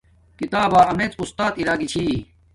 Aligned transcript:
کتابا 0.39 0.81
امیڎ 0.91 1.11
اُستات 1.21 1.53
ارا 1.61 1.73
گی 1.79 1.87
چھی 1.91 2.05